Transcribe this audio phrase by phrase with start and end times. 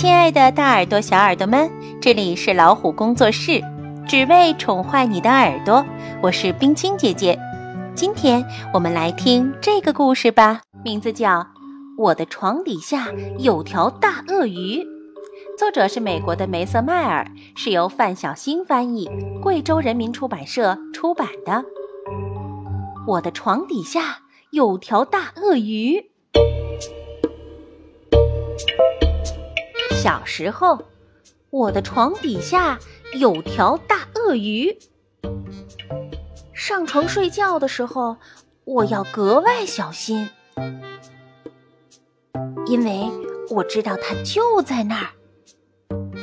[0.00, 3.62] 亲爱的大耳朵、小耳朵们，这里是老虎工作室，
[4.08, 5.84] 只为宠坏你的耳朵。
[6.22, 7.38] 我是冰清姐姐，
[7.94, 8.42] 今天
[8.72, 11.40] 我们来听这个故事吧，名字叫
[11.98, 14.78] 《我的床底下有条大鳄鱼》，
[15.58, 19.10] 作者是美国的梅瑟迈尔，是由范小新翻译，
[19.42, 21.62] 贵州人民出版社出版的。
[23.06, 24.20] 我的床底下
[24.50, 26.06] 有条大鳄鱼。
[30.02, 30.86] 小时候，
[31.50, 32.78] 我的床底下
[33.12, 34.78] 有条大鳄鱼。
[36.54, 38.16] 上床睡觉的时候，
[38.64, 40.30] 我要格外小心，
[42.64, 43.10] 因为
[43.50, 45.10] 我知道它就在那儿。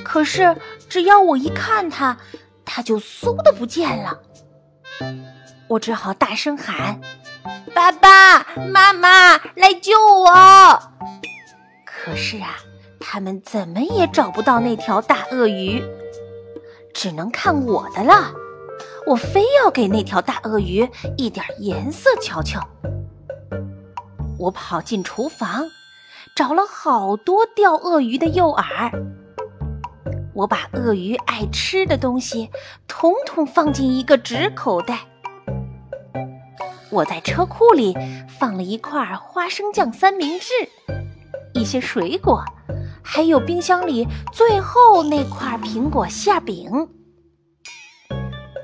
[0.04, 0.58] 可是，
[0.90, 2.18] 只要我一看它，
[2.66, 4.20] 它就嗖的不见了。
[5.68, 7.00] 我只好大声喊
[7.76, 10.34] ：“爸爸妈妈，来救我！”
[11.86, 12.58] 可是啊。
[13.00, 15.84] 他们怎么也找不到那条大鳄鱼，
[16.94, 18.34] 只能看我的了。
[19.06, 22.68] 我非要给那条大鳄鱼一点颜色瞧瞧。
[24.38, 25.66] 我跑进厨房，
[26.36, 28.92] 找了好多钓鳄鱼的诱饵。
[30.34, 32.52] 我把鳄鱼爱吃的东西
[32.88, 35.00] 统统放进一个纸口袋。
[36.92, 37.96] 我在车库里
[38.28, 40.54] 放了一块花生酱三明治，
[41.54, 42.44] 一些水果。
[43.10, 46.90] 还有冰箱里最后那块苹果馅饼。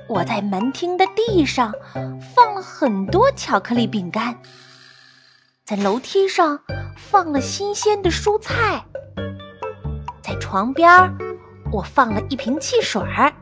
[0.06, 1.74] 我在门厅的地上
[2.34, 4.38] 放了很多巧克力饼干，
[5.64, 6.60] 在楼梯上
[6.94, 8.84] 放了新鲜的蔬菜，
[10.22, 11.10] 在床边儿
[11.72, 13.32] 我放了一瓶汽水儿，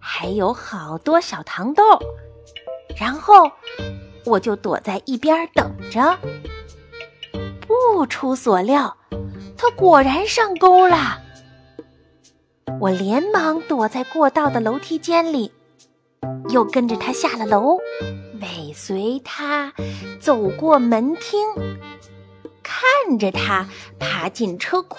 [0.00, 1.84] 还有好多小糖豆。
[2.98, 3.52] 然后
[4.24, 6.18] 我就躲在一边等着。
[7.60, 8.96] 不出所料。
[9.68, 11.20] 他果然上钩了，
[12.80, 15.50] 我连忙躲在过道的楼梯间里，
[16.50, 17.78] 又跟着他下了楼，
[18.40, 19.72] 尾随他
[20.20, 21.40] 走过门厅，
[22.62, 23.66] 看着他
[23.98, 24.98] 爬进车库。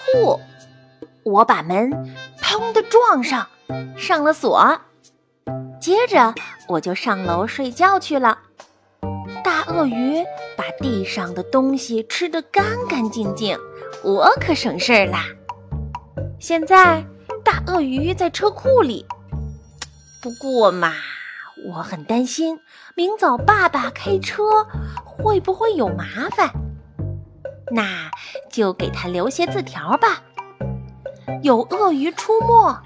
[1.22, 3.48] 我把门砰的撞上，
[3.96, 4.82] 上了锁，
[5.80, 6.34] 接着
[6.68, 8.40] 我就上楼睡觉去了。
[9.42, 10.22] 大鳄鱼
[10.58, 13.58] 把地上的东西吃得干干净净。
[14.02, 15.24] 我可省事儿啦！
[16.38, 17.04] 现在
[17.44, 19.06] 大鳄鱼在车库里，
[20.22, 20.92] 不过嘛，
[21.66, 22.60] 我很担心
[22.94, 24.44] 明早爸爸开车
[25.04, 26.50] 会不会有麻烦。
[27.70, 28.10] 那
[28.50, 30.22] 就给他留些字条吧。
[31.42, 32.82] 有鳄鱼出没，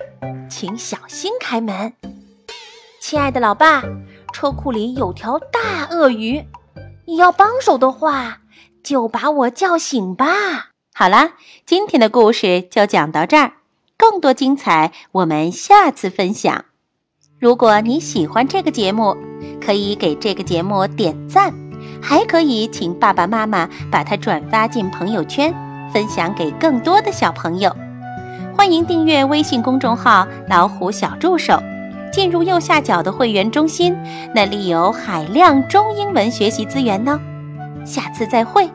[0.49, 1.93] 请小心开门。
[3.01, 3.83] 亲爱的老爸，
[4.33, 6.47] 车库里有条大鳄鱼，
[7.07, 8.41] 你要帮手的话，
[8.83, 10.72] 就把我叫醒吧。
[10.95, 11.31] 好啦，
[11.65, 13.53] 今天的故事就讲到这儿，
[13.97, 16.67] 更多精彩我们下次分享。
[17.41, 19.17] 如果你喜欢这个节目，
[19.59, 21.55] 可以给这个节目点赞，
[22.03, 25.55] 还可以请爸爸妈妈把它转发进朋友圈，
[25.95, 27.75] 分享给更多的小朋友。
[28.55, 31.59] 欢迎订阅微信公众号“老虎小助手”，
[32.13, 33.97] 进入右下角的会员中心，
[34.35, 37.19] 那里有海量中英文学习资源呢。
[37.87, 38.71] 下次再会。